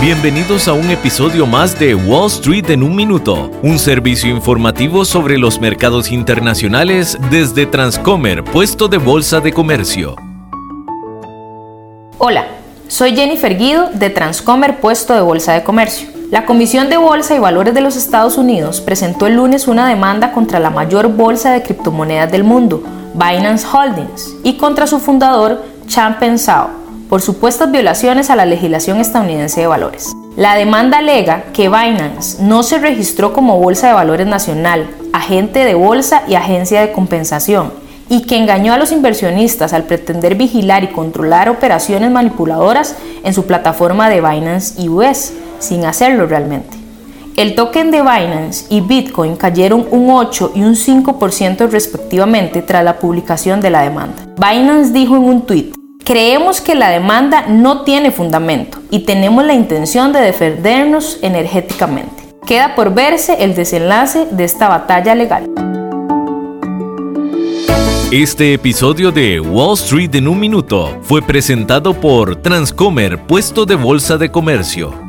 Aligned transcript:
Bienvenidos 0.00 0.68
a 0.68 0.74
un 0.74 0.90
episodio 0.90 1.46
más 1.46 1.78
de 1.78 1.94
Wall 1.94 2.26
Street 2.26 2.68
en 2.68 2.82
un 2.82 2.94
minuto, 2.94 3.50
un 3.62 3.78
servicio 3.78 4.30
informativo 4.30 5.06
sobre 5.06 5.38
los 5.38 5.58
mercados 5.58 6.12
internacionales 6.12 7.16
desde 7.30 7.64
Transcomer, 7.64 8.44
puesto 8.44 8.88
de 8.88 8.98
bolsa 8.98 9.40
de 9.40 9.54
comercio. 9.54 10.14
Hola, 12.18 12.46
soy 12.88 13.16
Jennifer 13.16 13.56
Guido 13.56 13.88
de 13.94 14.10
Transcomer, 14.10 14.80
puesto 14.80 15.14
de 15.14 15.22
bolsa 15.22 15.54
de 15.54 15.64
comercio. 15.64 16.08
La 16.30 16.44
Comisión 16.44 16.90
de 16.90 16.98
Bolsa 16.98 17.34
y 17.34 17.38
Valores 17.38 17.72
de 17.72 17.80
los 17.80 17.96
Estados 17.96 18.36
Unidos 18.36 18.82
presentó 18.82 19.26
el 19.26 19.36
lunes 19.36 19.66
una 19.66 19.88
demanda 19.88 20.32
contra 20.32 20.60
la 20.60 20.70
mayor 20.70 21.08
bolsa 21.08 21.52
de 21.52 21.62
criptomonedas 21.62 22.30
del 22.30 22.44
mundo, 22.44 22.82
Binance 23.14 23.66
Holdings, 23.66 24.36
y 24.44 24.58
contra 24.58 24.86
su 24.86 24.98
fundador, 24.98 25.64
Changpeng 25.88 26.38
Zhao 26.38 26.85
por 27.08 27.22
supuestas 27.22 27.70
violaciones 27.70 28.30
a 28.30 28.36
la 28.36 28.46
legislación 28.46 29.00
estadounidense 29.00 29.60
de 29.60 29.66
valores. 29.66 30.12
La 30.36 30.54
demanda 30.54 30.98
alega 30.98 31.44
que 31.52 31.68
Binance 31.68 32.42
no 32.42 32.62
se 32.62 32.78
registró 32.78 33.32
como 33.32 33.58
Bolsa 33.58 33.88
de 33.88 33.94
Valores 33.94 34.26
Nacional, 34.26 34.88
agente 35.12 35.64
de 35.64 35.74
bolsa 35.74 36.22
y 36.28 36.34
agencia 36.34 36.80
de 36.80 36.92
compensación, 36.92 37.72
y 38.08 38.22
que 38.22 38.36
engañó 38.36 38.72
a 38.72 38.78
los 38.78 38.92
inversionistas 38.92 39.72
al 39.72 39.84
pretender 39.84 40.34
vigilar 40.34 40.84
y 40.84 40.88
controlar 40.88 41.48
operaciones 41.48 42.10
manipuladoras 42.10 42.96
en 43.24 43.34
su 43.34 43.46
plataforma 43.46 44.08
de 44.08 44.20
Binance 44.20 44.88
US, 44.88 45.32
sin 45.58 45.84
hacerlo 45.84 46.26
realmente. 46.26 46.76
El 47.36 47.54
token 47.54 47.90
de 47.90 48.00
Binance 48.00 48.64
y 48.70 48.80
Bitcoin 48.80 49.36
cayeron 49.36 49.86
un 49.90 50.10
8 50.10 50.52
y 50.54 50.62
un 50.62 50.74
5% 50.74 51.68
respectivamente 51.68 52.62
tras 52.62 52.82
la 52.82 52.98
publicación 52.98 53.60
de 53.60 53.70
la 53.70 53.82
demanda. 53.82 54.26
Binance 54.36 54.92
dijo 54.92 55.16
en 55.16 55.24
un 55.24 55.42
tweet, 55.42 55.72
Creemos 56.06 56.60
que 56.60 56.76
la 56.76 56.90
demanda 56.90 57.48
no 57.48 57.82
tiene 57.82 58.12
fundamento 58.12 58.78
y 58.92 59.00
tenemos 59.00 59.44
la 59.44 59.54
intención 59.54 60.12
de 60.12 60.20
defendernos 60.20 61.18
energéticamente. 61.20 62.22
Queda 62.46 62.76
por 62.76 62.94
verse 62.94 63.42
el 63.42 63.56
desenlace 63.56 64.28
de 64.30 64.44
esta 64.44 64.68
batalla 64.68 65.16
legal. 65.16 65.50
Este 68.12 68.54
episodio 68.54 69.10
de 69.10 69.40
Wall 69.40 69.74
Street 69.74 70.14
en 70.14 70.28
un 70.28 70.38
minuto 70.38 70.96
fue 71.02 71.22
presentado 71.22 71.92
por 71.92 72.36
Transcomer, 72.36 73.26
puesto 73.26 73.66
de 73.66 73.74
bolsa 73.74 74.16
de 74.16 74.30
comercio. 74.30 75.05